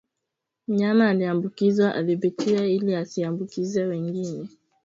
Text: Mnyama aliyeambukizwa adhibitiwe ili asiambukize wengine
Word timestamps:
Mnyama 0.67 1.09
aliyeambukizwa 1.09 1.95
adhibitiwe 1.95 2.73
ili 2.75 2.95
asiambukize 2.95 3.83
wengine 3.83 4.47